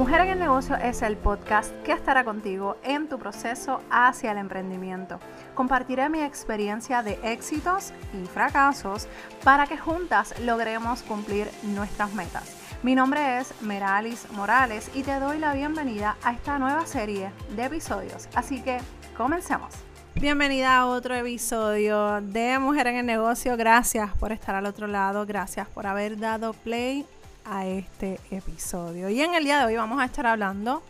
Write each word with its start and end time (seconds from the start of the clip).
Mujer 0.00 0.22
en 0.22 0.28
el 0.30 0.38
Negocio 0.38 0.76
es 0.76 1.02
el 1.02 1.18
podcast 1.18 1.74
que 1.82 1.92
estará 1.92 2.24
contigo 2.24 2.78
en 2.84 3.06
tu 3.06 3.18
proceso 3.18 3.82
hacia 3.90 4.32
el 4.32 4.38
emprendimiento. 4.38 5.20
Compartiré 5.54 6.08
mi 6.08 6.22
experiencia 6.22 7.02
de 7.02 7.18
éxitos 7.22 7.92
y 8.14 8.26
fracasos 8.26 9.08
para 9.44 9.66
que 9.66 9.76
juntas 9.76 10.34
logremos 10.40 11.02
cumplir 11.02 11.50
nuestras 11.64 12.14
metas. 12.14 12.56
Mi 12.82 12.94
nombre 12.94 13.40
es 13.40 13.52
Meralis 13.60 14.26
Morales 14.32 14.90
y 14.94 15.02
te 15.02 15.20
doy 15.20 15.38
la 15.38 15.52
bienvenida 15.52 16.16
a 16.22 16.32
esta 16.32 16.58
nueva 16.58 16.86
serie 16.86 17.30
de 17.54 17.66
episodios. 17.66 18.26
Así 18.34 18.62
que 18.62 18.78
comencemos. 19.18 19.74
Bienvenida 20.14 20.78
a 20.78 20.86
otro 20.86 21.14
episodio 21.14 22.22
de 22.22 22.58
Mujer 22.58 22.86
en 22.86 22.96
el 22.96 23.04
Negocio. 23.04 23.54
Gracias 23.58 24.10
por 24.16 24.32
estar 24.32 24.54
al 24.54 24.64
otro 24.64 24.86
lado. 24.86 25.26
Gracias 25.26 25.68
por 25.68 25.86
haber 25.86 26.18
dado 26.18 26.54
play 26.54 27.04
a 27.50 27.66
este 27.66 28.20
episodio. 28.30 29.08
Y 29.10 29.20
en 29.20 29.34
el 29.34 29.44
día 29.44 29.58
de 29.58 29.66
hoy 29.66 29.76
vamos 29.76 30.00
a 30.00 30.04
estar 30.04 30.24
hablando 30.24 30.82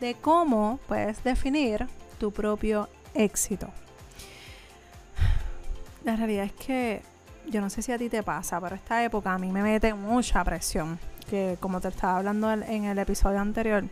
de 0.00 0.14
cómo 0.14 0.78
puedes 0.86 1.22
definir 1.24 1.86
tu 2.18 2.32
propio 2.32 2.88
éxito. 3.14 3.68
La 6.04 6.14
realidad 6.16 6.44
es 6.44 6.52
que 6.52 7.02
yo 7.48 7.60
no 7.60 7.68
sé 7.68 7.82
si 7.82 7.90
a 7.90 7.98
ti 7.98 8.08
te 8.08 8.22
pasa, 8.22 8.60
pero 8.60 8.76
esta 8.76 9.04
época 9.04 9.34
a 9.34 9.38
mí 9.38 9.50
me 9.50 9.62
mete 9.62 9.92
mucha 9.92 10.44
presión, 10.44 11.00
que 11.28 11.56
como 11.58 11.80
te 11.80 11.88
estaba 11.88 12.18
hablando 12.18 12.50
en 12.52 12.84
el 12.84 12.98
episodio 12.98 13.40
anterior. 13.40 13.84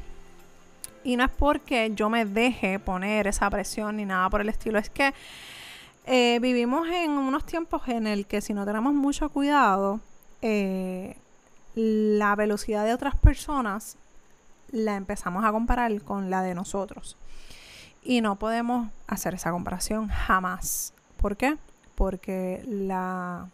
Y 1.02 1.16
no 1.16 1.24
es 1.24 1.30
porque 1.30 1.90
yo 1.94 2.08
me 2.08 2.24
deje 2.24 2.78
poner 2.78 3.26
esa 3.26 3.50
presión 3.50 3.96
ni 3.96 4.04
nada 4.04 4.30
por 4.30 4.40
el 4.40 4.48
estilo, 4.48 4.78
es 4.78 4.90
que 4.90 5.12
eh, 6.06 6.38
vivimos 6.40 6.88
en 6.88 7.10
unos 7.10 7.44
tiempos 7.44 7.82
en 7.88 8.06
el 8.06 8.26
que 8.26 8.40
si 8.40 8.54
no 8.54 8.64
tenemos 8.64 8.94
mucho 8.94 9.28
cuidado, 9.30 10.00
eh, 10.40 11.16
la 11.74 12.34
velocidad 12.36 12.84
de 12.84 12.94
otras 12.94 13.14
personas 13.16 13.96
la 14.72 14.96
empezamos 14.96 15.44
a 15.44 15.52
comparar 15.52 16.00
con 16.02 16.30
la 16.30 16.42
de 16.42 16.54
nosotros. 16.54 17.16
Y 18.02 18.20
no 18.20 18.36
podemos 18.36 18.88
hacer 19.06 19.34
esa 19.34 19.50
comparación 19.50 20.08
jamás. 20.08 20.94
¿Por 21.16 21.36
qué? 21.36 21.56
Porque 21.94 22.62
la 22.66 23.48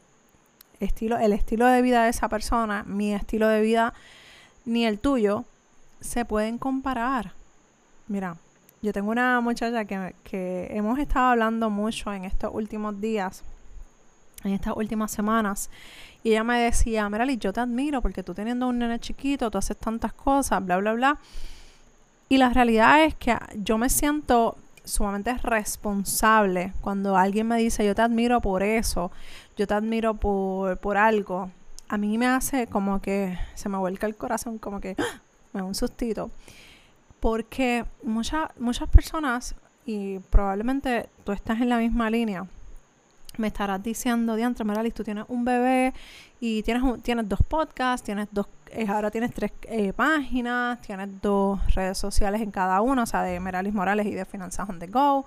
estilo, 0.80 1.18
el 1.18 1.32
estilo 1.32 1.66
de 1.66 1.82
vida 1.82 2.04
de 2.04 2.10
esa 2.10 2.28
persona, 2.28 2.84
mi 2.84 3.14
estilo 3.14 3.48
de 3.48 3.60
vida, 3.60 3.94
ni 4.64 4.86
el 4.86 4.98
tuyo, 4.98 5.44
se 6.00 6.24
pueden 6.24 6.58
comparar. 6.58 7.32
Mira, 8.08 8.36
yo 8.82 8.92
tengo 8.92 9.10
una 9.10 9.40
muchacha 9.40 9.84
que, 9.84 10.14
que 10.22 10.68
hemos 10.70 10.98
estado 10.98 11.26
hablando 11.26 11.70
mucho 11.70 12.12
en 12.12 12.24
estos 12.24 12.54
últimos 12.54 13.00
días, 13.00 13.42
en 14.46 14.54
estas 14.54 14.76
últimas 14.76 15.10
semanas, 15.10 15.70
y 16.22 16.30
ella 16.30 16.42
me 16.42 16.58
decía, 16.58 17.08
Merali, 17.08 17.36
yo 17.36 17.52
te 17.52 17.60
admiro 17.60 18.02
porque 18.02 18.24
tú 18.24 18.34
teniendo 18.34 18.66
un 18.66 18.78
nene 18.78 18.98
chiquito, 18.98 19.48
tú 19.48 19.58
haces 19.58 19.76
tantas 19.76 20.12
cosas, 20.12 20.64
bla, 20.64 20.76
bla, 20.78 20.92
bla. 20.92 21.18
Y 22.28 22.38
la 22.38 22.50
realidad 22.50 23.04
es 23.04 23.14
que 23.14 23.38
yo 23.56 23.78
me 23.78 23.88
siento 23.88 24.56
sumamente 24.82 25.34
responsable 25.38 26.72
cuando 26.80 27.16
alguien 27.16 27.46
me 27.46 27.58
dice, 27.58 27.86
yo 27.86 27.94
te 27.94 28.02
admiro 28.02 28.40
por 28.40 28.64
eso, 28.64 29.12
yo 29.56 29.66
te 29.66 29.74
admiro 29.74 30.14
por, 30.14 30.78
por 30.78 30.96
algo. 30.96 31.50
A 31.88 31.96
mí 31.96 32.18
me 32.18 32.26
hace 32.26 32.66
como 32.66 33.00
que 33.00 33.38
se 33.54 33.68
me 33.68 33.78
vuelca 33.78 34.08
el 34.08 34.16
corazón, 34.16 34.58
como 34.58 34.80
que 34.80 34.96
¡ah! 34.98 35.20
me 35.52 35.60
da 35.60 35.66
un 35.66 35.76
sustito. 35.76 36.30
Porque 37.20 37.84
muchas 38.02 38.50
muchas 38.58 38.88
personas, 38.88 39.54
y 39.84 40.18
probablemente 40.18 41.08
tú 41.22 41.30
estás 41.30 41.60
en 41.60 41.68
la 41.68 41.78
misma 41.78 42.10
línea, 42.10 42.46
me 43.38 43.48
estarás 43.48 43.82
diciendo, 43.82 44.36
Diantre 44.36 44.64
Meralis, 44.64 44.94
tú 44.94 45.04
tienes 45.04 45.24
un 45.28 45.44
bebé 45.44 45.92
y 46.40 46.62
tienes, 46.62 47.02
tienes 47.02 47.28
dos 47.28 47.40
podcasts, 47.48 48.04
tienes 48.04 48.28
dos, 48.30 48.46
eh, 48.70 48.86
ahora 48.88 49.10
tienes 49.10 49.32
tres 49.32 49.52
eh, 49.62 49.92
páginas, 49.92 50.80
tienes 50.82 51.08
dos 51.22 51.58
redes 51.74 51.96
sociales 51.96 52.42
en 52.42 52.50
cada 52.50 52.80
una, 52.82 53.04
o 53.04 53.06
sea, 53.06 53.22
de 53.22 53.40
Meralis 53.40 53.72
Morales 53.72 54.06
y 54.06 54.12
de 54.12 54.24
Finanzas 54.24 54.68
on 54.68 54.78
the 54.78 54.86
Go. 54.86 55.24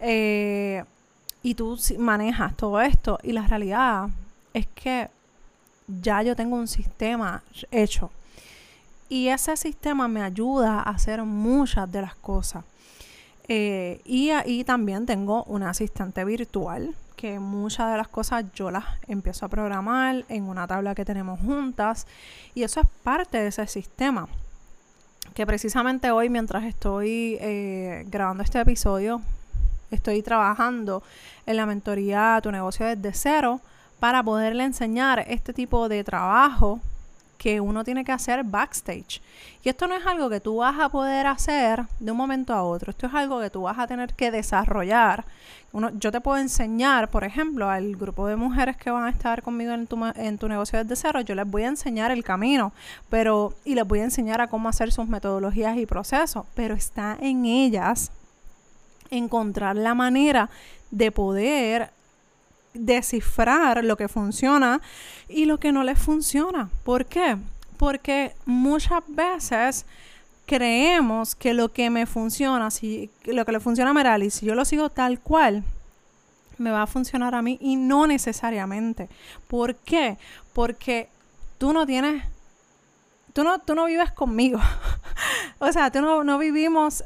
Eh, 0.00 0.84
y 1.42 1.54
tú 1.54 1.78
manejas 1.98 2.56
todo 2.56 2.80
esto. 2.80 3.18
Y 3.22 3.32
la 3.32 3.46
realidad 3.46 4.08
es 4.52 4.66
que 4.66 5.08
ya 5.86 6.22
yo 6.22 6.34
tengo 6.34 6.56
un 6.56 6.68
sistema 6.68 7.42
hecho. 7.70 8.10
Y 9.08 9.28
ese 9.28 9.56
sistema 9.56 10.08
me 10.08 10.22
ayuda 10.22 10.80
a 10.80 10.90
hacer 10.90 11.22
muchas 11.22 11.90
de 11.90 12.02
las 12.02 12.14
cosas. 12.16 12.64
y 13.48 14.30
ahí 14.30 14.64
también 14.64 15.04
tengo 15.04 15.44
un 15.44 15.62
asistente 15.62 16.24
virtual 16.24 16.94
que 17.22 17.38
muchas 17.38 17.92
de 17.92 17.96
las 17.96 18.08
cosas 18.08 18.44
yo 18.52 18.72
las 18.72 18.84
empiezo 19.06 19.46
a 19.46 19.48
programar 19.48 20.24
en 20.28 20.42
una 20.42 20.66
tabla 20.66 20.92
que 20.96 21.04
tenemos 21.04 21.38
juntas 21.38 22.08
y 22.52 22.64
eso 22.64 22.80
es 22.80 22.86
parte 23.04 23.38
de 23.38 23.46
ese 23.46 23.64
sistema. 23.68 24.26
Que 25.32 25.46
precisamente 25.46 26.10
hoy, 26.10 26.28
mientras 26.28 26.64
estoy 26.64 27.38
eh, 27.40 28.04
grabando 28.08 28.42
este 28.42 28.58
episodio, 28.58 29.22
estoy 29.92 30.20
trabajando 30.22 31.04
en 31.46 31.58
la 31.58 31.64
mentoría 31.64 32.40
Tu 32.42 32.50
negocio 32.50 32.86
desde 32.86 33.12
cero 33.12 33.60
para 34.00 34.24
poderle 34.24 34.64
enseñar 34.64 35.24
este 35.28 35.52
tipo 35.52 35.88
de 35.88 36.02
trabajo 36.02 36.80
que 37.42 37.60
uno 37.60 37.82
tiene 37.82 38.04
que 38.04 38.12
hacer 38.12 38.44
backstage. 38.44 39.20
Y 39.64 39.68
esto 39.68 39.88
no 39.88 39.96
es 39.96 40.06
algo 40.06 40.30
que 40.30 40.38
tú 40.38 40.58
vas 40.58 40.78
a 40.78 40.88
poder 40.88 41.26
hacer 41.26 41.84
de 41.98 42.12
un 42.12 42.16
momento 42.16 42.54
a 42.54 42.62
otro. 42.62 42.92
Esto 42.92 43.08
es 43.08 43.14
algo 43.14 43.40
que 43.40 43.50
tú 43.50 43.62
vas 43.62 43.80
a 43.80 43.88
tener 43.88 44.14
que 44.14 44.30
desarrollar. 44.30 45.24
Uno, 45.72 45.90
yo 45.98 46.12
te 46.12 46.20
puedo 46.20 46.38
enseñar, 46.38 47.10
por 47.10 47.24
ejemplo, 47.24 47.68
al 47.68 47.96
grupo 47.96 48.28
de 48.28 48.36
mujeres 48.36 48.76
que 48.76 48.92
van 48.92 49.06
a 49.06 49.10
estar 49.10 49.42
conmigo 49.42 49.72
en 49.72 49.88
tu, 49.88 49.98
en 50.14 50.38
tu 50.38 50.48
negocio 50.48 50.78
desde 50.84 50.94
cero, 50.94 51.20
yo 51.22 51.34
les 51.34 51.50
voy 51.50 51.64
a 51.64 51.68
enseñar 51.68 52.12
el 52.12 52.22
camino, 52.22 52.72
pero 53.10 53.54
y 53.64 53.74
les 53.74 53.88
voy 53.88 53.98
a 53.98 54.04
enseñar 54.04 54.40
a 54.40 54.46
cómo 54.46 54.68
hacer 54.68 54.92
sus 54.92 55.08
metodologías 55.08 55.76
y 55.78 55.86
procesos, 55.86 56.46
pero 56.54 56.74
está 56.74 57.16
en 57.20 57.44
ellas 57.44 58.12
encontrar 59.10 59.74
la 59.74 59.94
manera 59.94 60.48
de 60.92 61.10
poder 61.10 61.90
descifrar 62.74 63.84
lo 63.84 63.96
que 63.96 64.08
funciona 64.08 64.80
y 65.28 65.44
lo 65.44 65.58
que 65.58 65.72
no 65.72 65.84
les 65.84 65.98
funciona. 65.98 66.70
¿Por 66.84 67.06
qué? 67.06 67.36
Porque 67.76 68.34
muchas 68.46 69.02
veces 69.08 69.86
creemos 70.46 71.34
que 71.34 71.54
lo 71.54 71.72
que 71.72 71.90
me 71.90 72.06
funciona, 72.06 72.70
si 72.70 73.10
lo 73.24 73.44
que 73.44 73.52
le 73.52 73.60
funciona 73.60 73.90
a 73.90 73.94
Merali, 73.94 74.30
si 74.30 74.46
yo 74.46 74.54
lo 74.54 74.64
sigo 74.64 74.90
tal 74.90 75.20
cual, 75.20 75.64
me 76.58 76.70
va 76.70 76.82
a 76.82 76.86
funcionar 76.86 77.34
a 77.34 77.42
mí 77.42 77.58
y 77.60 77.76
no 77.76 78.06
necesariamente. 78.06 79.08
¿Por 79.48 79.76
qué? 79.76 80.18
Porque 80.52 81.08
tú 81.58 81.72
no 81.72 81.86
tienes, 81.86 82.24
tú 83.32 83.44
no, 83.44 83.58
tú 83.60 83.74
no 83.74 83.86
vives 83.86 84.12
conmigo. 84.12 84.60
o 85.58 85.72
sea, 85.72 85.90
tú 85.90 86.00
no, 86.00 86.24
no 86.24 86.38
vivimos 86.38 87.04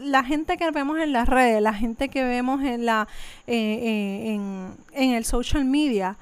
la 0.00 0.24
gente 0.24 0.56
que 0.56 0.70
vemos 0.70 0.98
en 0.98 1.12
las 1.12 1.28
redes, 1.28 1.60
la 1.62 1.74
gente 1.74 2.08
que 2.08 2.24
vemos 2.24 2.62
en 2.62 2.86
la 2.86 3.08
eh, 3.46 3.54
eh, 3.56 4.34
en, 4.92 5.10
el 5.10 5.24
social 5.24 5.64
media, 5.64 6.16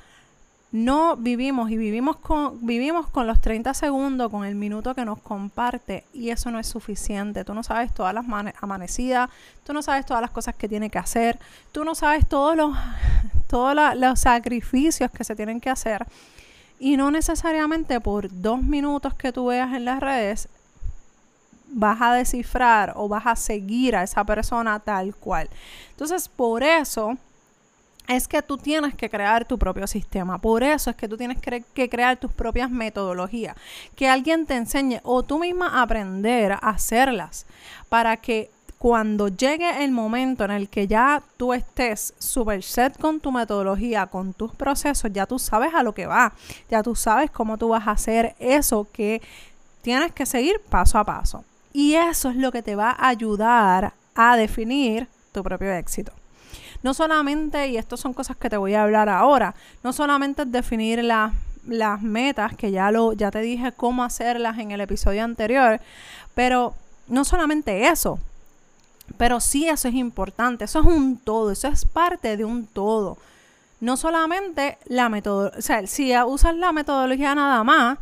no 0.70 1.16
vivimos 1.16 1.70
y 1.70 1.76
vivimos 1.76 2.16
con 2.16 2.64
vivimos 2.66 3.08
con 3.08 3.26
los 3.26 3.40
30 3.40 3.74
segundos, 3.74 4.30
con 4.30 4.44
el 4.44 4.54
minuto 4.54 4.94
que 4.94 5.04
nos 5.04 5.18
comparte 5.18 6.04
y 6.12 6.30
eso 6.30 6.50
no 6.50 6.58
es 6.58 6.66
suficiente. 6.66 7.44
Tú 7.44 7.54
no 7.54 7.62
sabes 7.62 7.92
todas 7.92 8.14
las 8.14 8.24
amanecidas, 8.60 9.30
tú 9.64 9.72
no 9.72 9.82
sabes 9.82 10.06
todas 10.06 10.22
las 10.22 10.30
cosas 10.30 10.54
que 10.54 10.68
tiene 10.68 10.90
que 10.90 10.98
hacer, 10.98 11.38
tú 11.72 11.84
no 11.84 11.94
sabes 11.94 12.26
todos 12.28 12.56
los 12.56 12.76
todos 13.48 13.76
los 13.96 14.20
sacrificios 14.20 15.10
que 15.10 15.24
se 15.24 15.36
tienen 15.36 15.60
que 15.60 15.68
hacer 15.68 16.06
y 16.78 16.96
no 16.96 17.12
necesariamente 17.12 18.00
por 18.00 18.28
dos 18.40 18.60
minutos 18.60 19.14
que 19.14 19.30
tú 19.30 19.46
veas 19.46 19.72
en 19.74 19.84
las 19.84 20.00
redes 20.00 20.48
vas 21.72 22.00
a 22.00 22.14
descifrar 22.14 22.92
o 22.96 23.08
vas 23.08 23.26
a 23.26 23.36
seguir 23.36 23.96
a 23.96 24.02
esa 24.02 24.24
persona 24.24 24.78
tal 24.80 25.14
cual. 25.14 25.48
Entonces, 25.90 26.28
por 26.28 26.62
eso 26.62 27.16
es 28.08 28.28
que 28.28 28.42
tú 28.42 28.58
tienes 28.58 28.94
que 28.94 29.08
crear 29.08 29.44
tu 29.44 29.58
propio 29.58 29.86
sistema. 29.86 30.38
Por 30.38 30.62
eso 30.62 30.90
es 30.90 30.96
que 30.96 31.08
tú 31.08 31.16
tienes 31.16 31.38
que, 31.40 31.88
crear 31.88 32.16
tus 32.18 32.32
propias 32.32 32.70
metodologías. 32.70 33.56
Que 33.94 34.08
alguien 34.08 34.46
te 34.46 34.54
enseñe 34.54 35.00
o 35.02 35.22
tú 35.22 35.38
misma 35.38 35.80
aprender 35.80 36.52
a 36.52 36.56
hacerlas 36.56 37.46
para 37.88 38.16
que 38.16 38.50
cuando 38.78 39.28
llegue 39.28 39.84
el 39.84 39.92
momento 39.92 40.44
en 40.44 40.50
el 40.50 40.68
que 40.68 40.88
ya 40.88 41.22
tú 41.36 41.52
estés 41.52 42.14
super 42.18 42.64
set 42.64 42.98
con 42.98 43.20
tu 43.20 43.30
metodología, 43.30 44.06
con 44.06 44.32
tus 44.32 44.52
procesos, 44.56 45.12
ya 45.12 45.24
tú 45.24 45.38
sabes 45.38 45.72
a 45.72 45.84
lo 45.84 45.94
que 45.94 46.06
va, 46.06 46.32
ya 46.68 46.82
tú 46.82 46.96
sabes 46.96 47.30
cómo 47.30 47.56
tú 47.58 47.68
vas 47.68 47.86
a 47.86 47.92
hacer 47.92 48.34
eso 48.40 48.88
que 48.92 49.22
tienes 49.82 50.10
que 50.10 50.26
seguir 50.26 50.60
paso 50.68 50.98
a 50.98 51.04
paso. 51.04 51.44
Y 51.72 51.94
eso 51.94 52.30
es 52.30 52.36
lo 52.36 52.52
que 52.52 52.62
te 52.62 52.76
va 52.76 52.90
a 52.90 53.08
ayudar 53.08 53.94
a 54.14 54.36
definir 54.36 55.08
tu 55.32 55.42
propio 55.42 55.72
éxito. 55.72 56.12
No 56.82 56.94
solamente, 56.94 57.68
y 57.68 57.76
esto 57.76 57.96
son 57.96 58.12
cosas 58.12 58.36
que 58.36 58.50
te 58.50 58.56
voy 58.56 58.74
a 58.74 58.82
hablar 58.82 59.08
ahora, 59.08 59.54
no 59.82 59.92
solamente 59.92 60.44
definir 60.44 61.02
las 61.04 62.02
metas, 62.02 62.56
que 62.56 62.70
ya, 62.70 62.90
lo, 62.90 63.12
ya 63.12 63.30
te 63.30 63.40
dije 63.40 63.72
cómo 63.72 64.02
hacerlas 64.04 64.58
en 64.58 64.72
el 64.72 64.80
episodio 64.80 65.22
anterior, 65.22 65.80
pero 66.34 66.74
no 67.08 67.24
solamente 67.24 67.88
eso, 67.88 68.18
pero 69.16 69.40
sí 69.40 69.68
eso 69.68 69.88
es 69.88 69.94
importante, 69.94 70.64
eso 70.64 70.80
es 70.80 70.86
un 70.86 71.18
todo, 71.18 71.52
eso 71.52 71.68
es 71.68 71.84
parte 71.84 72.36
de 72.36 72.44
un 72.44 72.66
todo. 72.66 73.16
No 73.80 73.96
solamente 73.96 74.78
la 74.86 75.08
metodología, 75.08 75.58
o 75.58 75.62
sea, 75.62 75.86
si 75.86 76.16
usas 76.16 76.56
la 76.56 76.72
metodología 76.72 77.34
nada 77.34 77.62
más, 77.64 77.98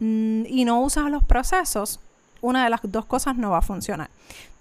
mm, 0.00 0.44
y 0.46 0.64
no 0.64 0.80
usas 0.80 1.10
los 1.10 1.24
procesos, 1.24 2.00
una 2.40 2.64
de 2.64 2.70
las 2.70 2.80
dos 2.82 3.06
cosas 3.06 3.36
no 3.36 3.50
va 3.50 3.58
a 3.58 3.62
funcionar. 3.62 4.10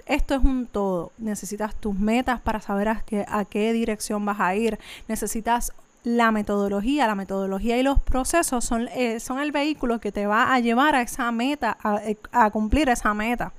Esto 0.06 0.36
es 0.36 0.44
un 0.44 0.68
todo. 0.68 1.12
Necesitas 1.18 1.75
tus 1.75 1.95
metas 1.98 2.39
para 2.39 2.62
saber 2.62 2.89
a 2.89 3.01
qué, 3.01 3.25
a 3.27 3.45
qué 3.45 3.74
dirección 3.74 4.24
vas 4.25 4.39
a 4.39 4.56
ir. 4.56 4.80
Necesitas 5.07 5.74
la 6.04 6.31
metodología. 6.31 7.07
La 7.07 7.16
metodología 7.16 7.77
y 7.77 7.83
los 7.83 8.00
procesos 8.01 8.63
son, 8.63 8.88
eh, 8.89 9.19
son 9.19 9.39
el 9.39 9.51
vehículo 9.51 10.00
que 10.00 10.12
te 10.12 10.27
va 10.27 10.54
a 10.54 10.60
llevar 10.60 10.95
a 10.95 11.01
esa 11.01 11.31
meta, 11.31 11.77
a, 11.81 11.98
eh, 12.04 12.18
a 12.31 12.51
cumplir 12.51 12.89
esa 12.89 13.13
meta. 13.13 13.51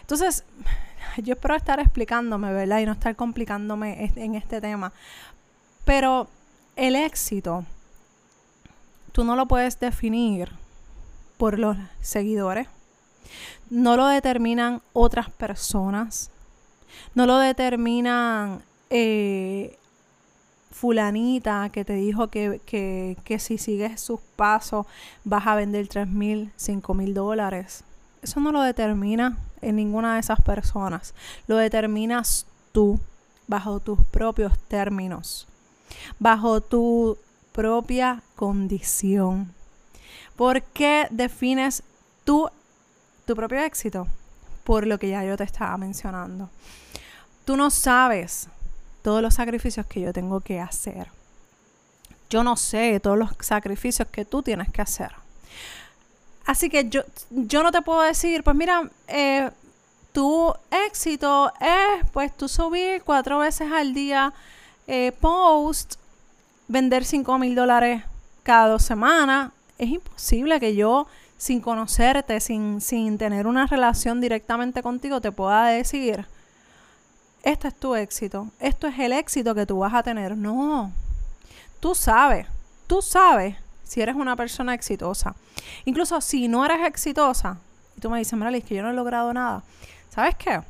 Entonces, 0.00 0.44
yo 1.18 1.34
espero 1.34 1.54
estar 1.54 1.78
explicándome, 1.78 2.52
¿verdad? 2.52 2.80
Y 2.80 2.86
no 2.86 2.92
estar 2.92 3.14
complicándome 3.14 4.10
en 4.16 4.34
este 4.34 4.60
tema. 4.60 4.92
Pero 5.84 6.28
el 6.76 6.96
éxito, 6.96 7.64
tú 9.12 9.24
no 9.24 9.36
lo 9.36 9.46
puedes 9.46 9.78
definir 9.78 10.50
por 11.36 11.58
los 11.58 11.76
seguidores. 12.00 12.68
No 13.70 13.96
lo 13.96 14.06
determinan 14.06 14.82
otras 14.92 15.30
personas. 15.30 16.30
No 17.14 17.26
lo 17.26 17.38
determinan 17.38 18.62
eh, 18.90 19.78
fulanita 20.70 21.70
que 21.70 21.84
te 21.84 21.94
dijo 21.94 22.28
que, 22.28 22.60
que, 22.66 23.16
que, 23.24 23.38
si 23.38 23.58
sigues 23.58 24.00
sus 24.00 24.20
pasos 24.36 24.86
vas 25.24 25.46
a 25.46 25.54
vender 25.54 25.88
3 25.88 26.08
mil, 26.08 26.50
5 26.56 26.94
mil 26.94 27.14
dólares. 27.14 27.84
Eso 28.22 28.40
no 28.40 28.52
lo 28.52 28.62
determina 28.62 29.38
en 29.60 29.76
ninguna 29.76 30.14
de 30.14 30.20
esas 30.20 30.40
personas. 30.40 31.14
Lo 31.46 31.56
determinas 31.56 32.46
tú 32.72 33.00
bajo 33.46 33.80
tus 33.80 33.98
propios 34.06 34.58
términos, 34.68 35.46
bajo 36.18 36.60
tu 36.60 37.18
propia 37.52 38.22
condición. 38.36 39.52
¿Por 40.36 40.62
qué 40.62 41.06
defines 41.10 41.82
tú 42.24 42.48
tu 43.32 43.36
propio 43.36 43.60
éxito? 43.60 44.06
Por 44.64 44.86
lo 44.86 44.98
que 44.98 45.08
ya 45.08 45.24
yo 45.24 45.36
te 45.38 45.44
estaba 45.44 45.76
mencionando. 45.78 46.50
Tú 47.46 47.56
no 47.56 47.70
sabes 47.70 48.48
todos 49.00 49.22
los 49.22 49.34
sacrificios 49.34 49.86
que 49.86 50.02
yo 50.02 50.12
tengo 50.12 50.40
que 50.40 50.60
hacer. 50.60 51.08
Yo 52.28 52.44
no 52.44 52.56
sé 52.56 53.00
todos 53.00 53.18
los 53.18 53.30
sacrificios 53.40 54.06
que 54.08 54.26
tú 54.26 54.42
tienes 54.42 54.70
que 54.70 54.82
hacer. 54.82 55.12
Así 56.44 56.68
que 56.68 56.88
yo, 56.90 57.02
yo 57.30 57.62
no 57.62 57.72
te 57.72 57.80
puedo 57.80 58.02
decir, 58.02 58.44
pues 58.44 58.54
mira, 58.54 58.90
eh, 59.08 59.50
tu 60.12 60.52
éxito 60.86 61.52
es 61.58 62.10
pues 62.12 62.36
tú 62.36 62.48
subir 62.48 63.02
cuatro 63.02 63.38
veces 63.38 63.72
al 63.72 63.94
día 63.94 64.34
eh, 64.86 65.12
post, 65.20 65.94
vender 66.68 67.06
cinco 67.06 67.38
mil 67.38 67.54
dólares 67.54 68.02
cada 68.42 68.68
dos 68.68 68.82
semanas. 68.82 69.52
Es 69.78 69.88
imposible 69.88 70.60
que 70.60 70.76
yo, 70.76 71.06
sin 71.42 71.60
conocerte, 71.60 72.38
sin, 72.38 72.80
sin 72.80 73.18
tener 73.18 73.48
una 73.48 73.66
relación 73.66 74.20
directamente 74.20 74.80
contigo, 74.80 75.20
te 75.20 75.32
pueda 75.32 75.66
decir, 75.66 76.24
este 77.42 77.66
es 77.66 77.74
tu 77.74 77.96
éxito, 77.96 78.46
esto 78.60 78.86
es 78.86 78.96
el 79.00 79.12
éxito 79.12 79.52
que 79.52 79.66
tú 79.66 79.78
vas 79.78 79.92
a 79.92 80.04
tener. 80.04 80.36
No, 80.36 80.92
tú 81.80 81.96
sabes, 81.96 82.46
tú 82.86 83.02
sabes 83.02 83.56
si 83.82 84.00
eres 84.00 84.14
una 84.14 84.36
persona 84.36 84.72
exitosa. 84.72 85.34
Incluso 85.84 86.20
si 86.20 86.46
no 86.46 86.64
eres 86.64 86.86
exitosa, 86.86 87.58
y 87.96 88.00
tú 88.00 88.08
me 88.08 88.18
dices, 88.20 88.38
Maralis, 88.38 88.62
que 88.62 88.76
yo 88.76 88.84
no 88.84 88.90
he 88.90 88.94
logrado 88.94 89.32
nada, 89.32 89.64
¿sabes 90.10 90.36
qué? 90.36 90.60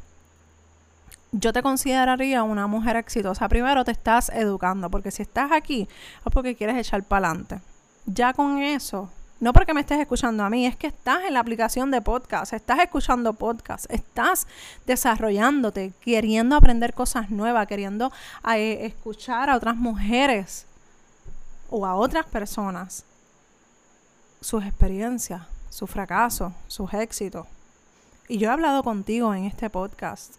Yo 1.33 1.53
te 1.53 1.63
consideraría 1.63 2.45
una 2.45 2.67
mujer 2.67 2.97
exitosa. 2.97 3.47
Primero 3.47 3.85
te 3.85 3.91
estás 3.91 4.31
educando, 4.31 4.89
porque 4.89 5.11
si 5.11 5.21
estás 5.21 5.53
aquí 5.53 5.87
es 6.25 6.33
porque 6.33 6.57
quieres 6.57 6.79
echar 6.79 7.03
para 7.03 7.29
adelante. 7.29 7.61
Ya 8.07 8.33
con 8.33 8.63
eso, 8.63 9.11
no 9.43 9.53
porque 9.53 9.75
me 9.75 9.81
estés 9.81 9.99
escuchando 9.99 10.45
a 10.45 10.51
mí, 10.51 10.67
es 10.67 10.77
que 10.77 10.87
estás 10.87 11.25
en 11.25 11.35
la 11.35 11.41
aplicación 11.41 11.91
de 11.91 12.01
podcast, 12.01 12.53
estás 12.53 12.79
escuchando 12.79 13.33
podcast, 13.33 13.87
estás 13.91 14.47
desarrollándote, 14.87 15.93
queriendo 16.01 16.55
aprender 16.55 16.95
cosas 16.95 17.29
nuevas, 17.29 17.67
queriendo 17.67 18.13
eh, 18.55 18.87
escuchar 18.87 19.51
a 19.51 19.57
otras 19.57 19.75
mujeres 19.75 20.65
o 21.71 21.85
a 21.85 21.97
otras 21.97 22.25
personas 22.27 23.05
sus 24.41 24.65
experiencias, 24.65 25.43
sus 25.71 25.91
fracasos, 25.91 26.53
sus 26.69 26.95
éxitos. 26.95 27.49
Y 28.29 28.39
yo 28.39 28.49
he 28.49 28.53
hablado 28.53 28.85
contigo 28.85 29.35
en 29.35 29.47
este 29.47 29.69
podcast 29.69 30.35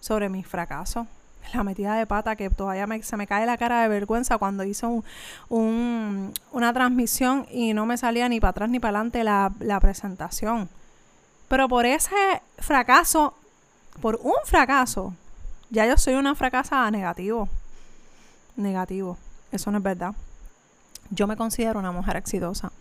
sobre 0.00 0.28
mis 0.28 0.46
fracasos, 0.46 1.06
la 1.52 1.62
metida 1.62 1.94
de 1.94 2.06
pata 2.06 2.36
que 2.36 2.50
todavía 2.50 2.86
se 3.02 3.16
me 3.16 3.26
cae 3.26 3.46
la 3.46 3.56
cara 3.56 3.82
de 3.82 3.88
vergüenza 3.88 4.38
cuando 4.38 4.64
hice 4.64 4.86
un, 5.48 6.32
una 6.52 6.72
transmisión 6.72 7.46
y 7.50 7.74
no 7.74 7.86
me 7.86 7.96
salía 7.96 8.28
ni 8.28 8.40
para 8.40 8.50
atrás 8.50 8.70
ni 8.70 8.80
para 8.80 8.98
adelante 8.98 9.24
la, 9.24 9.52
la 9.60 9.80
presentación. 9.80 10.68
Pero 11.48 11.68
por 11.68 11.86
ese 11.86 12.42
fracaso, 12.58 13.34
por 14.00 14.18
un 14.22 14.34
fracaso, 14.44 15.14
ya 15.70 15.86
yo 15.86 15.96
soy 15.96 16.14
una 16.14 16.34
fracasada 16.34 16.90
negativo. 16.90 17.48
Negativo. 18.56 19.18
Eso 19.52 19.70
no 19.70 19.78
es 19.78 19.84
verdad 19.84 20.14
yo 21.10 21.26
me 21.26 21.36
considero 21.36 21.78
una 21.78 21.92
mujer 21.92 22.16
exitosa. 22.16 22.72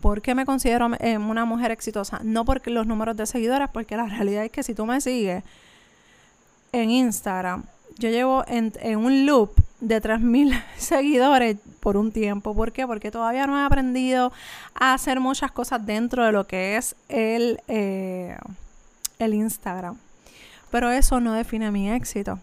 ¿Por 0.00 0.22
qué 0.22 0.34
me 0.34 0.46
considero 0.46 0.90
eh, 0.98 1.18
una 1.18 1.44
mujer 1.44 1.70
exitosa? 1.70 2.20
No 2.22 2.44
porque 2.44 2.70
los 2.70 2.86
números 2.86 3.16
de 3.16 3.26
seguidores, 3.26 3.68
porque 3.72 3.96
la 3.96 4.06
realidad 4.06 4.44
es 4.44 4.50
que 4.50 4.62
si 4.62 4.74
tú 4.74 4.86
me 4.86 5.00
sigues 5.00 5.44
en 6.72 6.90
Instagram, 6.90 7.64
yo 7.98 8.10
llevo 8.10 8.44
en, 8.46 8.72
un 8.96 9.26
loop 9.26 9.52
de 9.80 10.02
3.000 10.02 10.62
seguidores 10.76 11.56
por 11.80 11.96
un 11.96 12.12
tiempo. 12.12 12.54
¿Por 12.54 12.72
qué? 12.72 12.86
Porque 12.86 13.10
todavía 13.10 13.46
no 13.46 13.58
he 13.58 13.64
aprendido 13.64 14.32
a 14.74 14.94
hacer 14.94 15.20
muchas 15.20 15.52
cosas 15.52 15.84
dentro 15.84 16.24
de 16.24 16.32
lo 16.32 16.46
que 16.46 16.76
es 16.76 16.96
el, 17.08 17.60
eh, 17.68 18.36
el 19.18 19.34
Instagram. 19.34 19.96
Pero 20.70 20.90
eso 20.90 21.20
no 21.20 21.32
define 21.32 21.70
mi 21.70 21.90
éxito. 21.90 22.38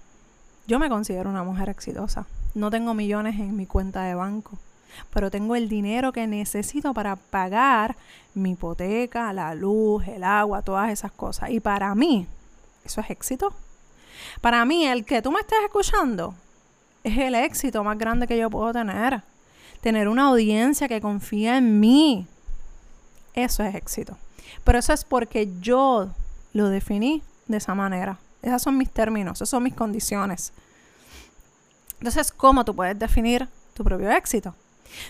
Yo 0.68 0.80
me 0.80 0.90
considero 0.90 1.30
una 1.30 1.44
mujer 1.44 1.70
exitosa. 1.70 2.26
No 2.56 2.72
tengo 2.72 2.94
millones 2.94 3.40
en 3.40 3.56
mi 3.56 3.66
cuenta 3.66 4.04
de 4.04 4.16
banco 4.16 4.58
pero 5.14 5.32
tengo 5.32 5.56
el 5.56 5.70
dinero 5.70 6.12
que 6.12 6.28
necesito 6.28 6.94
para 6.94 7.16
pagar 7.16 7.96
mi 8.34 8.52
hipoteca, 8.52 9.34
la 9.34 9.56
luz, 9.56 10.08
el 10.08 10.24
agua, 10.24 10.62
todas 10.62 10.92
esas 10.92 11.12
cosas. 11.12 11.50
Y 11.52 11.60
para 11.60 11.94
mí, 11.96 12.28
eso 12.84 13.02
es 13.02 13.10
éxito. 13.10 13.54
Para 14.42 14.66
mí, 14.66 14.86
el 14.86 15.06
que 15.06 15.22
tú 15.22 15.32
me 15.32 15.40
estés 15.40 15.60
escuchando 15.64 16.36
es 17.04 17.18
el 17.18 17.36
éxito 17.36 17.84
más 17.84 17.98
grande 17.98 18.28
que 18.28 18.38
yo 18.38 18.50
puedo 18.50 18.72
tener. 18.74 19.22
Tener 19.82 20.08
una 20.08 20.28
audiencia 20.28 20.88
que 20.88 21.02
confía 21.02 21.58
en 21.58 21.80
mí. 21.80 22.28
Eso 23.34 23.64
es 23.64 23.76
éxito. 23.76 24.18
Pero 24.64 24.80
eso 24.80 24.94
es 24.94 25.04
porque 25.04 25.50
yo 25.60 26.10
lo 26.54 26.70
definí 26.70 27.22
de 27.48 27.58
esa 27.58 27.76
manera. 27.76 28.18
Esos 28.42 28.62
son 28.62 28.78
mis 28.78 28.90
términos, 28.90 29.38
esas 29.38 29.50
son 29.50 29.64
mis 29.64 29.74
condiciones. 29.74 30.54
Entonces, 32.00 32.32
¿cómo 32.32 32.66
tú 32.66 32.76
puedes 32.76 32.98
definir 32.98 33.48
tu 33.74 33.84
propio 33.84 34.12
éxito? 34.12 34.56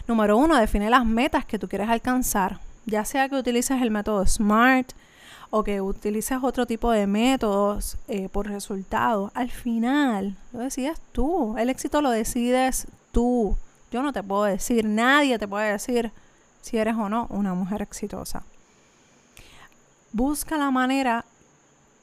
Número 0.07 0.37
uno, 0.37 0.55
define 0.57 0.89
las 0.89 1.05
metas 1.05 1.45
que 1.45 1.59
tú 1.59 1.67
quieres 1.67 1.89
alcanzar, 1.89 2.59
ya 2.85 3.03
sea 3.03 3.27
que 3.27 3.35
utilices 3.35 3.81
el 3.81 3.91
método 3.91 4.25
SMART 4.25 4.93
o 5.55 5.63
que 5.63 5.81
utilices 5.81 6.39
otro 6.41 6.65
tipo 6.65 6.89
de 6.89 7.05
métodos 7.05 7.99
eh, 8.07 8.27
por 8.27 8.47
resultado. 8.47 9.31
Al 9.35 9.51
final, 9.51 10.35
lo 10.51 10.61
decides 10.61 10.99
tú. 11.11 11.55
El 11.59 11.69
éxito 11.69 12.01
lo 12.01 12.09
decides 12.09 12.87
tú. 13.11 13.55
Yo 13.91 14.01
no 14.01 14.11
te 14.11 14.23
puedo 14.23 14.45
decir, 14.45 14.83
nadie 14.83 15.37
te 15.37 15.47
puede 15.47 15.71
decir 15.71 16.11
si 16.61 16.79
eres 16.79 16.95
o 16.95 17.07
no 17.07 17.27
una 17.29 17.53
mujer 17.53 17.83
exitosa. 17.83 18.41
Busca 20.11 20.57
la 20.57 20.71
manera 20.71 21.23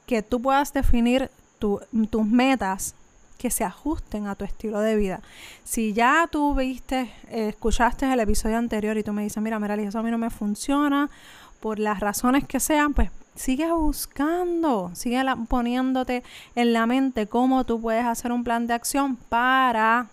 que 0.07 0.23
tú 0.23 0.40
puedas 0.40 0.73
definir 0.73 1.28
tus 1.59 2.25
metas 2.25 2.95
que 3.37 3.50
se 3.50 3.64
ajusten 3.64 4.28
a 4.28 4.37
tu 4.37 4.45
estilo 4.45 4.78
de 4.78 4.95
vida. 4.95 5.23
Si 5.64 5.92
ya 5.92 6.28
tú 6.30 6.54
viste, 6.54 7.12
eh, 7.28 7.49
escuchaste 7.49 8.12
el 8.12 8.21
episodio 8.21 8.59
anterior 8.59 8.97
y 8.97 9.02
tú 9.02 9.12
me 9.12 9.25
dices, 9.25 9.42
mira, 9.42 9.59
Merali, 9.59 9.83
eso 9.83 9.99
a 9.99 10.04
mí 10.04 10.11
no 10.12 10.19
me 10.19 10.30
funciona, 10.30 11.11
por 11.59 11.80
las 11.80 11.99
razones 12.00 12.47
que 12.47 12.61
sean, 12.61 12.95
pues 12.95 13.11
sigue 13.35 13.71
buscando, 13.73 14.91
sigue 14.95 15.23
poniéndote 15.49 16.23
en 16.55 16.73
la 16.73 16.87
mente 16.87 17.27
cómo 17.27 17.65
tú 17.65 17.81
puedes 17.81 18.05
hacer 18.05 18.33
un 18.33 18.45
plan 18.45 18.67
de 18.67 18.75
acción 18.75 19.17
para 19.17 20.09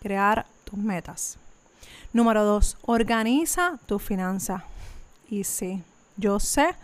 crear 0.00 0.46
tus 0.64 0.78
metas. 0.78 1.38
Número 2.12 2.44
dos, 2.44 2.76
organiza 2.82 3.78
tus 3.86 4.02
finanzas. 4.02 4.62
Y 5.28 5.44
sí, 5.44 5.82
yo 6.16 6.38
sé 6.38 6.76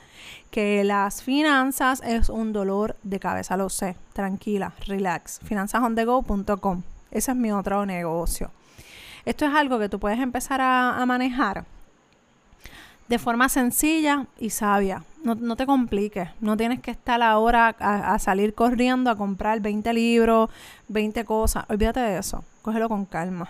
que 0.51 0.83
las 0.85 1.23
finanzas 1.23 2.03
es 2.05 2.29
un 2.29 2.53
dolor 2.53 2.97
de 3.03 3.21
cabeza, 3.21 3.57
lo 3.57 3.69
sé. 3.69 3.97
Tranquila, 4.13 4.73
relax. 4.87 5.41
Finanzasondego.com. 5.45 6.83
Ese 7.11 7.31
es 7.31 7.37
mi 7.37 7.53
otro 7.53 7.87
negocio. 7.87 8.51
Esto 9.25 9.45
es 9.45 9.55
algo 9.55 9.79
que 9.79 9.89
tú 9.89 9.99
puedes 10.01 10.19
empezar 10.19 10.61
a, 10.61 11.05
manejar 11.07 11.65
de 13.11 13.19
forma 13.19 13.49
sencilla 13.49 14.27
y 14.39 14.51
sabia. 14.51 15.03
No, 15.25 15.57
te 15.57 15.67
compliques. 15.67 16.31
No 16.41 16.57
tienes 16.57 16.79
que 16.79 16.93
estar 16.93 17.21
ahora 17.21 17.75
a, 17.81 18.15
a, 18.15 18.19
salir 18.21 18.55
corriendo 18.55 19.11
a 19.11 19.17
comprar 19.17 19.61
20 19.61 19.93
libros, 19.93 20.49
20 20.87 21.25
cosas. 21.25 21.65
Olvídate 21.69 21.99
de 21.99 22.19
eso. 22.19 22.45
Cógelo 22.63 22.89
con 22.89 23.05
calma. 23.05 23.49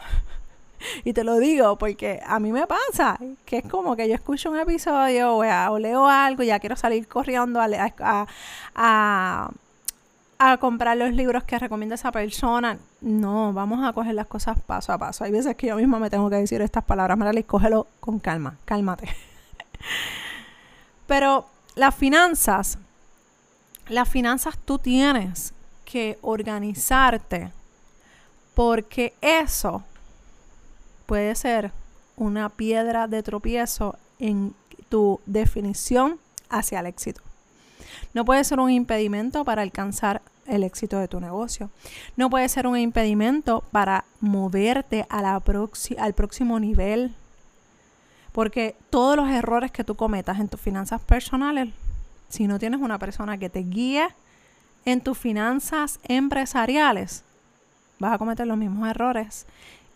y 1.04 1.12
te 1.12 1.24
lo 1.24 1.36
digo 1.36 1.76
porque 1.76 2.20
a 2.26 2.40
mí 2.40 2.52
me 2.52 2.66
pasa, 2.66 3.18
que 3.44 3.58
es 3.58 3.68
como 3.68 3.96
que 3.96 4.08
yo 4.08 4.14
escucho 4.14 4.50
un 4.50 4.58
episodio 4.58 5.36
o, 5.36 5.78
leo 5.78 6.08
algo 6.08 6.42
y 6.42 6.46
ya 6.46 6.58
quiero 6.58 6.74
salir 6.74 7.06
corriendo 7.06 7.60
a, 7.60 7.68
a, 8.74 9.50
a, 10.38 10.56
comprar 10.56 10.96
los 10.96 11.12
libros 11.12 11.44
que 11.44 11.58
recomienda 11.58 11.96
esa 11.96 12.10
persona. 12.10 12.78
No, 13.02 13.52
vamos 13.52 13.86
a 13.86 13.92
coger 13.92 14.14
las 14.14 14.26
cosas 14.26 14.58
paso 14.58 14.94
a 14.94 14.96
paso. 14.96 15.22
Hay 15.24 15.32
veces 15.32 15.54
que 15.54 15.66
yo 15.66 15.76
misma 15.76 15.98
me 15.98 16.08
tengo 16.08 16.30
que 16.30 16.36
decir 16.36 16.62
estas 16.62 16.82
palabras, 16.82 17.18
y 17.36 17.42
cógelo 17.42 17.86
con 18.00 18.18
calma, 18.18 18.56
cálmate. 18.64 19.06
Pero 21.06 21.46
las 21.74 21.94
finanzas, 21.94 22.78
las 23.88 24.08
finanzas 24.08 24.56
tú 24.64 24.78
tienes 24.78 25.52
que 25.84 26.18
organizarte 26.22 27.52
porque 28.54 29.14
eso 29.20 29.82
puede 31.06 31.34
ser 31.34 31.72
una 32.16 32.48
piedra 32.50 33.08
de 33.08 33.22
tropiezo 33.22 33.96
en 34.18 34.54
tu 34.88 35.20
definición 35.26 36.20
hacia 36.48 36.80
el 36.80 36.86
éxito. 36.86 37.22
No 38.12 38.24
puede 38.24 38.44
ser 38.44 38.60
un 38.60 38.70
impedimento 38.70 39.44
para 39.44 39.62
alcanzar 39.62 40.22
el 40.46 40.64
éxito 40.64 40.98
de 40.98 41.08
tu 41.08 41.20
negocio. 41.20 41.70
No 42.16 42.28
puede 42.28 42.48
ser 42.48 42.66
un 42.66 42.76
impedimento 42.76 43.64
para 43.70 44.04
moverte 44.20 45.06
a 45.08 45.22
la 45.22 45.42
al 45.98 46.14
próximo 46.14 46.60
nivel. 46.60 47.14
Porque 48.32 48.76
todos 48.90 49.16
los 49.16 49.28
errores 49.28 49.70
que 49.70 49.84
tú 49.84 49.94
cometas 49.94 50.38
en 50.38 50.48
tus 50.48 50.60
finanzas 50.60 51.00
personales, 51.00 51.68
si 52.28 52.46
no 52.46 52.58
tienes 52.58 52.80
una 52.80 52.98
persona 52.98 53.38
que 53.38 53.50
te 53.50 53.60
guíe 53.60 54.08
en 54.84 55.00
tus 55.00 55.18
finanzas 55.18 55.98
empresariales, 56.04 57.24
vas 57.98 58.14
a 58.14 58.18
cometer 58.18 58.46
los 58.46 58.56
mismos 58.56 58.88
errores. 58.88 59.46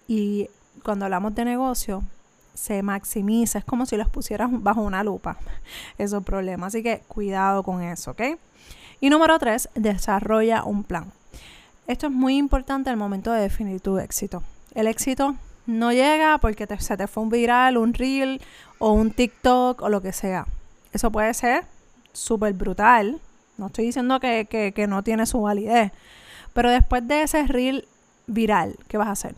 Y 0.09 0.49
cuando 0.83 1.05
hablamos 1.05 1.35
de 1.35 1.45
negocio, 1.45 2.03
se 2.55 2.83
maximiza, 2.83 3.59
es 3.59 3.65
como 3.65 3.87
si 3.87 3.97
los 3.97 4.09
pusieras 4.09 4.49
bajo 4.51 4.81
una 4.83 5.03
lupa, 5.03 5.37
esos 5.99 6.23
problemas. 6.25 6.69
Así 6.69 6.83
que 6.83 7.01
cuidado 7.09 7.63
con 7.63 7.83
eso, 7.83 8.13
¿ok? 8.13 8.23
Y 9.01 9.11
número 9.11 9.39
tres, 9.39 9.69
desarrolla 9.75 10.65
un 10.65 10.85
plan. 10.85 11.13
Esto 11.87 12.07
es 12.07 12.13
muy 12.13 12.37
importante 12.37 12.91
al 12.91 12.97
momento 12.97 13.33
de 13.33 13.43
definir 13.43 13.81
tu 13.81 13.99
éxito. 13.99 14.43
El 14.75 14.87
éxito 14.87 15.35
no 15.67 15.93
llega 15.93 16.39
porque 16.39 16.67
se 16.79 16.97
te 16.97 17.07
fue 17.07 17.23
un 17.23 17.31
viral, 17.31 17.77
un 17.77 17.95
reel 17.95 18.41
o 18.79 18.93
un 18.93 19.11
TikTok 19.11 19.83
o 19.83 19.89
lo 19.89 20.01
que 20.01 20.13
sea. 20.13 20.47
Eso 20.93 21.11
puede 21.11 21.33
ser 21.35 21.65
súper 22.13 22.53
brutal. 22.55 23.21
No 23.57 23.67
estoy 23.67 23.87
diciendo 23.87 24.21
que, 24.21 24.47
que 24.75 24.87
no 24.87 25.03
tiene 25.03 25.27
su 25.27 25.41
validez. 25.41 25.93
Pero 26.53 26.71
después 26.71 27.07
de 27.07 27.23
ese 27.23 27.47
reel 27.47 27.87
viral, 28.27 28.77
¿qué 28.89 28.97
vas 28.97 29.09
a 29.09 29.13
hacer? 29.13 29.35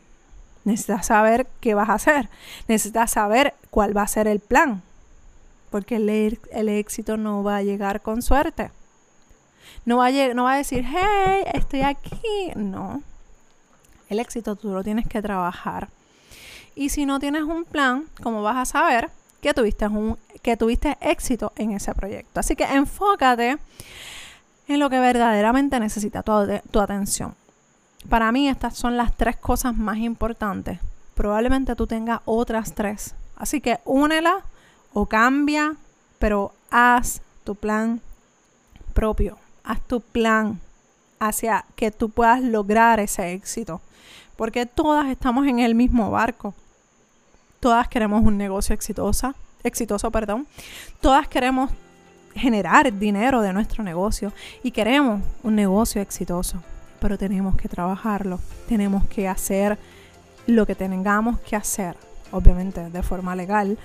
Necesitas 0.64 1.06
saber 1.06 1.46
qué 1.60 1.74
vas 1.74 1.88
a 1.88 1.94
hacer. 1.94 2.28
Necesitas 2.66 3.12
saber 3.12 3.54
cuál 3.70 3.96
va 3.96 4.02
a 4.02 4.08
ser 4.08 4.26
el 4.26 4.40
plan. 4.40 4.82
Porque 5.70 5.96
el, 5.96 6.68
éxito 6.68 7.16
no 7.16 7.44
va 7.44 7.58
a 7.58 7.62
llegar 7.62 8.02
con 8.02 8.20
suerte. 8.20 8.72
No 9.84 9.98
va, 9.98 10.06
a 10.06 10.34
no 10.34 10.44
va 10.44 10.54
a 10.54 10.56
decir, 10.56 10.84
hey, 10.84 11.44
estoy 11.54 11.82
aquí. 11.82 12.50
No. 12.56 13.02
El 14.08 14.18
éxito 14.18 14.56
tú 14.56 14.72
lo 14.72 14.82
tienes 14.82 15.06
que 15.06 15.22
trabajar. 15.22 15.88
Y 16.76 16.90
si 16.90 17.06
no 17.06 17.18
tienes 17.18 17.42
un 17.42 17.64
plan, 17.64 18.04
¿cómo 18.22 18.42
vas 18.42 18.56
a 18.56 18.64
saber 18.64 19.10
que 19.40 19.52
tuviste, 19.52 19.88
un, 19.88 20.16
que 20.42 20.56
tuviste 20.56 20.96
éxito 21.00 21.52
en 21.56 21.72
ese 21.72 21.92
proyecto? 21.94 22.38
Así 22.38 22.54
que 22.54 22.64
enfócate 22.64 23.58
en 24.68 24.78
lo 24.78 24.88
que 24.88 25.00
verdaderamente 25.00 25.80
necesita 25.80 26.22
tu, 26.22 26.32
tu 26.70 26.80
atención 26.80 27.34
para 28.08 28.32
mí 28.32 28.48
estas 28.48 28.76
son 28.76 28.96
las 28.96 29.14
tres 29.16 29.36
cosas 29.36 29.76
más 29.76 29.98
importantes. 29.98 30.78
Probablemente 31.14 31.74
tú 31.74 31.86
tengas 31.86 32.20
otras 32.24 32.74
tres. 32.74 33.14
Así 33.36 33.60
que 33.60 33.80
únela 33.84 34.42
o 34.92 35.06
cambia, 35.06 35.76
pero 36.18 36.52
haz 36.70 37.20
tu 37.44 37.54
plan 37.54 38.00
propio. 38.94 39.38
Haz 39.64 39.80
tu 39.82 40.00
plan 40.00 40.60
hacia 41.18 41.64
que 41.74 41.90
tú 41.90 42.10
puedas 42.10 42.42
lograr 42.42 43.00
ese 43.00 43.32
éxito. 43.32 43.80
Porque 44.36 44.66
todas 44.66 45.06
estamos 45.06 45.46
en 45.46 45.58
el 45.58 45.74
mismo 45.74 46.10
barco. 46.10 46.54
Todas 47.60 47.88
queremos 47.88 48.22
un 48.22 48.36
negocio 48.36 48.74
exitoso, 48.74 49.34
exitoso, 49.62 50.10
perdón. 50.10 50.46
Todas 51.00 51.28
queremos 51.28 51.70
generar 52.34 52.92
dinero 52.98 53.40
de 53.40 53.52
nuestro 53.52 53.82
negocio 53.82 54.32
y 54.62 54.70
queremos 54.70 55.22
un 55.42 55.54
negocio 55.54 56.02
exitoso 56.02 56.62
pero 57.00 57.18
tenemos 57.18 57.56
que 57.56 57.68
trabajarlo, 57.68 58.40
tenemos 58.68 59.06
que 59.06 59.28
hacer 59.28 59.78
lo 60.46 60.66
que 60.66 60.74
tengamos 60.74 61.38
que 61.40 61.56
hacer, 61.56 61.96
obviamente 62.32 62.90
de 62.90 63.02
forma 63.02 63.36
legal, 63.36 63.78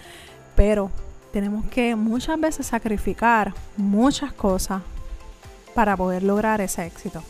pero 0.56 0.92
tenemos 1.32 1.66
que 1.66 1.96
muchas 1.96 2.40
veces 2.40 2.68
sacrificar 2.68 3.54
muchas 3.78 4.34
cosas 4.34 4.82
para 5.74 5.96
poder 5.96 6.24
lograr 6.24 6.62
ese 6.62 6.86
éxito. 6.86 7.24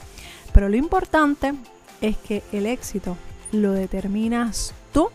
Pero 0.54 0.70
lo 0.70 0.76
importante 0.76 1.54
es 2.02 2.18
que 2.18 2.44
el 2.52 2.66
éxito 2.66 3.16
lo 3.52 3.74
determinas 3.74 4.74
tú 4.92 5.10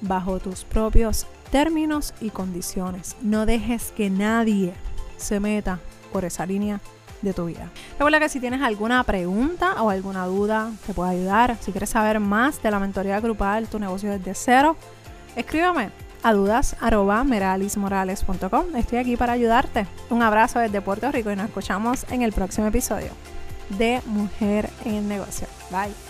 bajo 0.00 0.40
tus 0.40 0.64
propios 0.64 1.26
términos 1.50 2.14
y 2.20 2.30
condiciones. 2.30 3.16
No 3.22 3.46
dejes 3.46 3.92
que 3.92 4.10
nadie 4.10 4.74
se 5.16 5.38
meta 5.40 5.80
por 6.12 6.24
esa 6.24 6.46
línea 6.46 6.80
de 7.22 7.32
tu 7.32 7.46
vida. 7.46 7.70
Recuerda 7.92 8.20
que 8.20 8.28
si 8.28 8.38
tienes 8.40 8.60
alguna 8.62 9.02
pregunta 9.04 9.82
o 9.82 9.88
alguna 9.90 10.26
duda, 10.26 10.70
te 10.86 10.94
puedo 10.94 11.08
ayudar. 11.08 11.56
Si 11.60 11.72
quieres 11.72 11.90
saber 11.90 12.20
más 12.20 12.62
de 12.62 12.70
la 12.70 12.78
mentoría 12.78 13.18
grupal, 13.20 13.66
tu 13.68 13.78
negocio 13.78 14.10
desde 14.10 14.34
cero, 14.34 14.76
escríbame 15.34 15.90
a 16.22 16.32
dudas.meralismorales.com. 16.32 18.76
Estoy 18.76 18.98
aquí 18.98 19.16
para 19.16 19.32
ayudarte. 19.32 19.86
Un 20.10 20.22
abrazo 20.22 20.58
desde 20.58 20.80
Puerto 20.80 21.12
Rico 21.12 21.30
y 21.30 21.36
nos 21.36 21.46
escuchamos 21.46 22.04
en 22.10 22.22
el 22.22 22.32
próximo 22.32 22.66
episodio 22.66 23.10
de 23.70 24.02
Mujer 24.06 24.68
en 24.84 25.08
Negocio. 25.08 25.46
Bye. 25.70 26.05